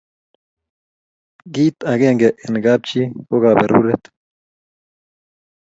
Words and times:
kit 1.53 1.77
akenge 1.91 2.29
eng 2.45 2.57
kap 2.65 2.79
chi 2.89 3.01
ko 3.27 3.35
kaberuret 3.43 4.03